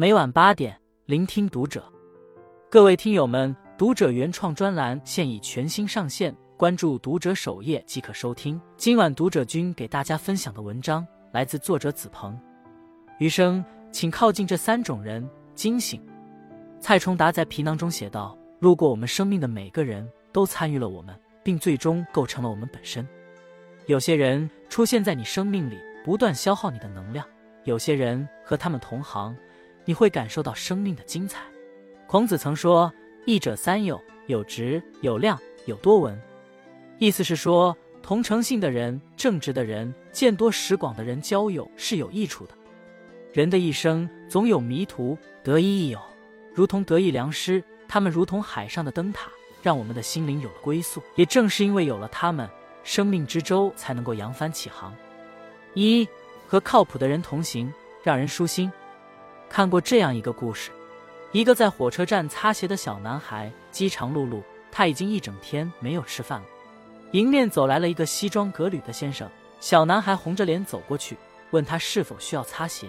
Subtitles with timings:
[0.00, 1.82] 每晚八点，聆听读者。
[2.70, 8.60] 各位听友们，读者原创专栏现已全新上线，关注读者首页即可收听。
[8.76, 12.38] 今晚读者君给大家分享的文章来自作者子鹏。
[13.18, 16.00] 余生，请靠近这三种人，惊醒。
[16.78, 21.12] 蔡崇达在皮囊中写道：“路过我们生命的每个人都参与了我们，
[21.42, 23.04] 并最终构成了我们本身。
[23.86, 27.26] 有些人出现在你生命里，不断消耗你的能量；
[27.64, 29.36] 有些人和他们同行。”
[29.88, 31.40] 你会感受到生命的精彩。
[32.06, 32.92] 孔子曾说
[33.24, 36.20] ：“益者三有，有直，有量，有多闻。”
[37.00, 42.52] 意思是说，同诚信的人、正直的人、见多识广的人交友是有益处的。
[43.32, 45.98] 人的一生总有迷途，得一亦有，
[46.52, 49.30] 如同得意良师，他们如同海上的灯塔，
[49.62, 51.02] 让我们的心灵有了归宿。
[51.14, 52.46] 也正是因为有了他们，
[52.84, 54.94] 生命之舟才能够扬帆起航。
[55.72, 56.06] 一
[56.46, 58.70] 和靠谱的人同行，让人舒心。
[59.48, 60.70] 看过这样一个故事：
[61.32, 66.46] 一个在火车站擦鞋的小男孩，饥肠辘辘，他已经一整天没有吃饭了。
[67.12, 69.28] 迎面走来了一个西装革履的先生，
[69.60, 71.16] 小男孩红着脸走过去，
[71.50, 72.86] 问他是否需要擦鞋。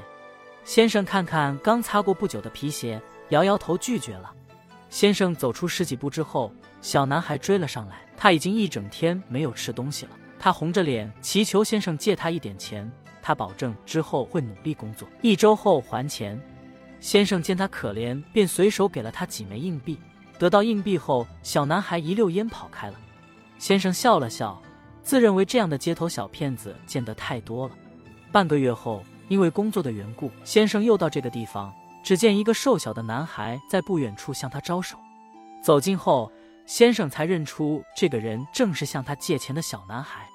[0.66, 4.31] 先生看看刚擦过不久的皮鞋，摇摇头拒绝了。
[4.89, 6.51] 先生走出十几步之后，
[6.81, 10.11] 小男孩追了上来，他已经一整天没有吃东西了。
[10.38, 12.91] 他红着脸祈求先生借他一点钱。
[13.21, 16.39] 他保证之后会努力工作，一周后还钱。
[17.00, 19.97] 先生见他可怜，便随手给了他几枚硬币。
[20.38, 22.95] 得到硬币后，小男孩一溜烟跑开了。
[23.58, 24.61] 先生笑了笑，
[25.02, 27.75] 自认为这样的街头小骗子见得太多了。
[28.31, 34.97] 半个月后，因为工作的缘故，先生又到这个地方，只见一个瘦小的男孩在不远处向他招手。
[35.61, 36.31] 走近后，
[36.66, 40.25] 先生才认出这个人正是向他借钱的小男孩。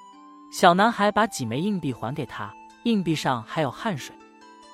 [0.52, 2.52] 小男孩把几枚硬币还给他。
[2.84, 4.14] 硬币上还有汗水。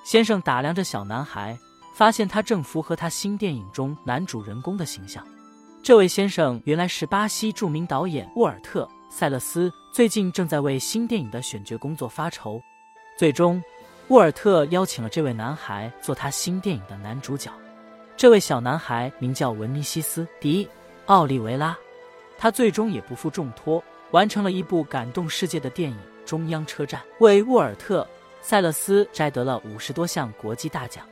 [0.03, 1.57] 先生打量着小男孩，
[1.93, 5.25] 发现他正符合他新电影中男主人公的形象。
[5.83, 12.61] 这位先生原来是巴西著名导演沃尔特·塞勒斯，最近正在为新电影的选角工作发愁。
[13.19, 13.63] 最终，
[14.09, 17.51] 沃尔特邀请了这位男孩做他新电影的男主角。
[18.17, 20.65] 这位小男孩名叫文尼西斯·迪·
[21.07, 21.77] 奥利维拉，
[22.39, 25.97] 他最终也不负重托，完成了一部感动世界的电影。
[26.27, 28.03] 中央车站为沃尔特·
[28.41, 31.05] 塞勒斯摘得了五十多项国际大奖。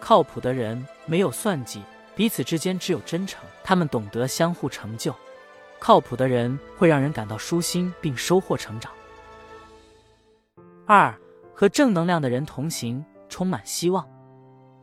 [0.00, 1.82] 靠谱的人没有算计，
[2.14, 3.44] 彼此之间只有真诚。
[3.62, 5.14] 他们懂得相互成就。
[5.78, 8.92] 靠谱的人会让人感到舒心，并收获成长。
[10.86, 11.14] 二
[11.54, 14.06] 和正能量的人同行，充满希望。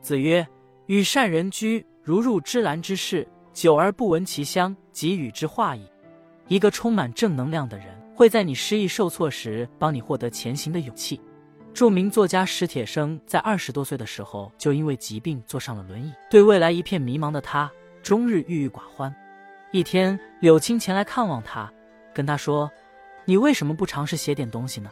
[0.01, 0.47] 子曰
[0.87, 5.89] ：“与善人居，如入芝兰之室，久而不闻其香，即与之化矣。”
[6.47, 7.87] 一个充满正能量的人。
[8.15, 11.19] 会在你失意受挫时帮你获得前行的勇气。
[11.75, 17.69] 著名作家史铁生在二十多岁的时候就因为疾病坐上了轮椅，对未来一片迷茫的他，
[18.01, 19.13] 终日郁郁寡欢。
[19.71, 21.69] 一天，柳青前来看望他，
[22.13, 22.71] 跟他说
[23.25, 24.89] ：“你为什么不尝试写点东西呢？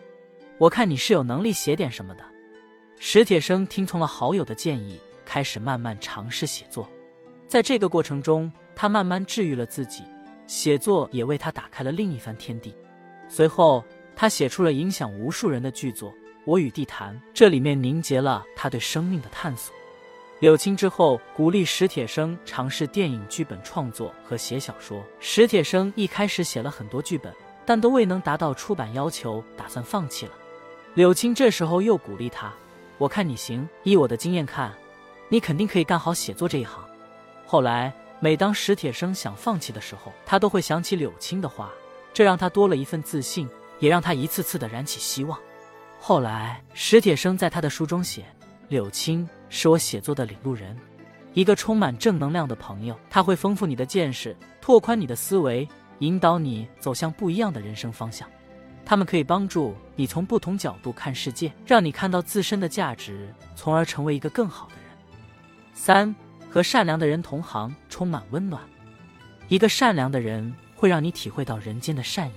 [0.57, 2.23] 我看你是有能力写点什么的。”
[2.99, 6.85] 史铁生听从了好友的建议，开始慢慢尝试写作。
[7.47, 10.03] 在这个过程中，他慢慢治愈了自己，
[10.47, 12.75] 写作也为他打开了另一番天地。
[13.29, 13.81] 随后，
[14.17, 16.11] 他写出了影响无数人的巨作
[16.45, 19.73] 《我与地坛》，这里面凝结了他对生命的探索。
[20.39, 25.01] 柳青之后鼓励史铁生尝试电影剧本创作和写小说。
[25.19, 27.33] 史铁生一开始写了很多剧本，
[27.65, 30.33] 但都未能达到出版要求，打算放弃了。
[30.95, 32.51] 柳青这时候又鼓励他
[32.99, 34.73] ：“我看你行，依我的经验看，
[35.29, 36.83] 你肯定可以干好写作这一行。”
[37.47, 41.71] 后来，每当史铁生想放弃的时候，他都会想起柳青的话。
[42.13, 43.49] 这让他多了一份自信，
[43.79, 45.39] 也让他一次次的燃起希望。
[46.05, 48.25] 后来，史铁生在他的书中写
[48.67, 50.77] ：“柳青是我写作的领路人，
[51.33, 52.99] 一个充满正能量的朋友。
[53.09, 55.65] 他会丰富你的见识，拓宽你的思维，
[55.99, 58.27] 引导你走向不一样的人生方向。
[58.83, 64.83] 他们可以帮助你从不同角度看世界，让你看到自身的价值，从而成为一个更好的人。”
[65.73, 66.13] 三
[66.49, 68.61] 和善良的人同行，充满温暖。
[69.47, 70.53] 一个善良的人。
[70.75, 72.33] 会让你体会到人间的善意。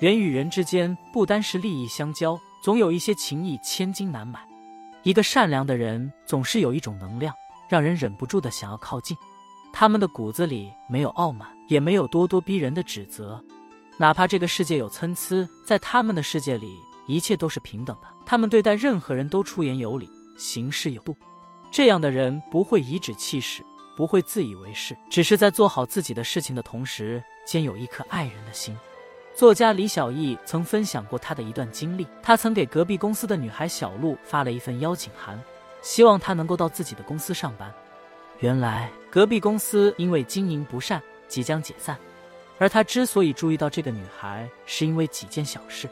[0.00, 4.40] 人与人之间不单是利益相交，总有一些情谊千金难买。
[5.02, 7.34] 一个善良的人总是有一种能量，
[7.68, 9.16] 让人忍不住的想要靠近。
[9.72, 13.42] 他们的骨子里没有傲慢，也没有咄咄逼人的指责。
[13.96, 16.76] 哪怕这个世界有参差，在他们的世界里，
[17.06, 18.08] 一切都是平等的。
[18.26, 21.16] 他们对待任何人都出言有理，行事有度。
[21.70, 23.62] 这样的人不会颐指气使，
[23.96, 27.22] 不会自以为是，只是在做好自己的事情的同时。
[27.46, 28.76] 兼有一颗爱人的心。
[29.38, 35.40] 作家李小艺曾分享过他的一段经历：他曾给隔壁公司的女孩小璐发了一份邀请函，
[35.80, 37.72] 希望她能够到自己的公司上班。
[38.40, 41.96] 原来隔壁公司因为经营不善，即将解散。
[42.58, 45.88] 而他之所以注意到这个女孩，是因为几件小事。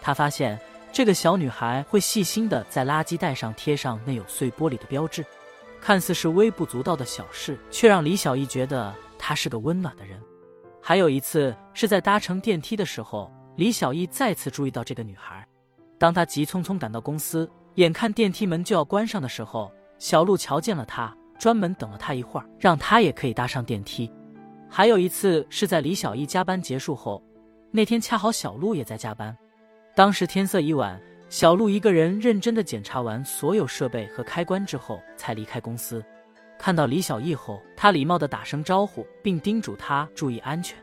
[0.00, 0.56] 他发现
[0.92, 5.26] 这个小女孩会细心的在垃圾袋上贴上那有碎玻璃的标志，
[5.80, 10.16] 看似是微不足道的小事，却让李小艺觉得她是个温暖的人。
[10.86, 15.42] 还有一次是在搭乘电梯的时候，李小艺再次注意到这个女孩。
[15.96, 24.12] 当他急匆匆赶到公司，眼看电梯门就要关上的时候，小鹿瞧见了他，专门等了他一会儿，让他也可以搭上电梯。
[24.68, 27.24] 还有一次是在李小艺加班结束后，
[27.70, 29.34] 那天恰好小鹿也在加班。
[29.94, 31.00] 当时天色已晚，
[31.30, 36.04] 小鹿一个人认真的检查完所有设备和开关之后，才离开公司。
[36.58, 40.76] 看到李小艺后，他礼貌的打声招呼，并叮嘱他注意安全。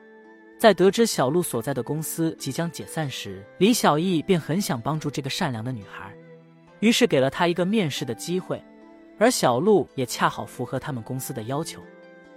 [0.58, 6.14] 在得知小鹿所在的公司即将解散时，李小艺便很想帮助这个善良的女孩，
[6.82, 8.64] 于是给了她一个面试的机会，
[9.18, 11.82] 而小鹿也恰好符合他们公司的要求。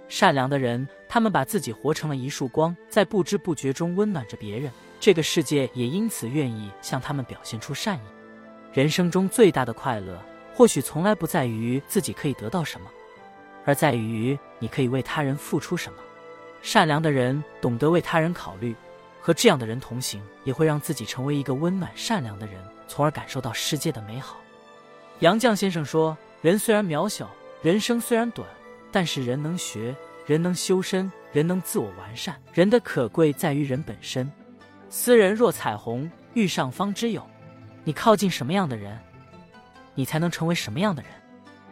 [0.07, 4.71] 善良的人，他们把自己活成了一束光，在不知不觉中温暖着别人。
[4.99, 8.01] 这个世界也因此愿意向他们表现出善意。
[8.71, 10.19] 人生中最大的快乐，
[10.53, 12.89] 或许从来不在于自己可以得到什么，
[13.65, 15.99] 而在于你可以为他人付出什么。
[16.61, 18.75] 善良的人懂得为他人考虑，
[19.19, 22.55] 和这样的人同行，也会让自己成为一个温暖善良的人，
[22.87, 24.37] 从而感受到世界的美好。
[25.19, 27.29] 杨绛先生说：“人虽然渺小，
[27.61, 28.47] 人生虽然短。”
[28.91, 29.93] 但是人能学，
[30.25, 32.41] 人能修身，人能自我完善。
[32.53, 34.31] 人的可贵在于人本身。
[34.89, 37.21] 斯人若彩虹，遇上方知有。
[37.83, 38.97] 你靠近什么样的人，
[39.95, 41.11] 你才能成为什么样的人。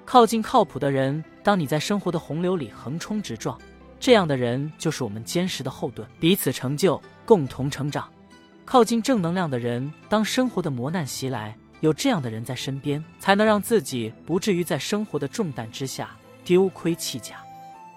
[0.03, 3.59] 靠近靠谱的人，当你在生活的洪流里横冲直撞，
[3.99, 8.09] 这样的人就是我们坚实的后盾，彼此成就，共同成长。
[8.65, 16.09] 靠近正能量的人，当生活的磨难袭来，有这样的人在身边，才能让自己不至于在生活的重担之下。
[16.45, 17.37] 丢盔弃甲，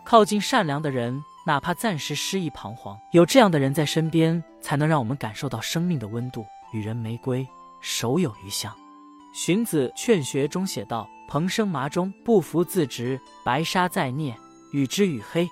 [0.04, 6.46] 靠近善良的人，哪怕暂时失意彷徨，有这样的人在身边，才能让我们感受到生命的温度。
[6.72, 7.46] 与人玫瑰，
[7.80, 8.72] 手有余香。
[9.32, 14.36] 荀子《劝学》中写道：“蓬生麻中，不服自直；白沙在涅，
[14.72, 15.48] 与之与黑。”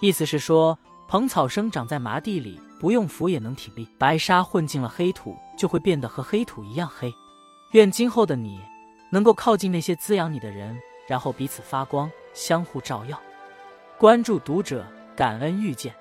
[0.00, 0.78] 意思是说，
[1.08, 7.12] 蓬草生长在麻地里，不用扶也能挺立；白沙混进了黑土，就会变得和黑土一样黑。
[7.72, 8.60] 愿今后的你，
[9.10, 12.10] 能够靠近那些滋养你的人，然后彼此发光。
[12.32, 13.20] 相互照耀，
[13.98, 15.92] 关注读者，感恩遇见。